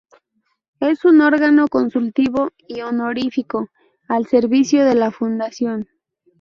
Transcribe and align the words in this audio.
Es 0.79 1.05
un 1.05 1.21
órgano 1.21 1.67
consultivo 1.67 2.53
y 2.65 2.81
honorífico 2.81 3.69
al 4.07 4.25
servicio 4.25 4.83
de 4.83 4.95
la 4.95 5.11
Fundación. 5.11 5.89